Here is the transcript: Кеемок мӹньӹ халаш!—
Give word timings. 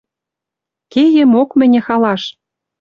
Кеемок 0.91 1.49
мӹньӹ 1.59 1.81
халаш!— 1.87 2.23